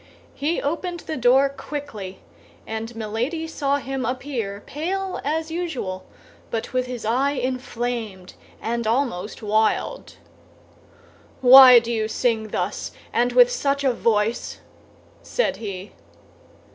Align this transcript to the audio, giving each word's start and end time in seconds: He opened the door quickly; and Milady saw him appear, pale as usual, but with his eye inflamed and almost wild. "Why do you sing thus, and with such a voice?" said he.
He 0.33 0.59
opened 0.59 1.01
the 1.01 1.15
door 1.15 1.47
quickly; 1.47 2.21
and 2.65 2.95
Milady 2.95 3.47
saw 3.47 3.77
him 3.77 4.03
appear, 4.03 4.63
pale 4.65 5.21
as 5.23 5.51
usual, 5.51 6.07
but 6.49 6.73
with 6.73 6.87
his 6.87 7.05
eye 7.05 7.33
inflamed 7.33 8.33
and 8.59 8.87
almost 8.87 9.43
wild. 9.43 10.15
"Why 11.39 11.77
do 11.77 11.91
you 11.91 12.07
sing 12.07 12.47
thus, 12.47 12.93
and 13.13 13.33
with 13.33 13.51
such 13.51 13.83
a 13.83 13.93
voice?" 13.93 14.57
said 15.21 15.57
he. 15.57 15.91